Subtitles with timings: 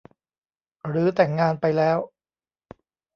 [0.87, 1.97] หรือแต่งงานไปแล้ว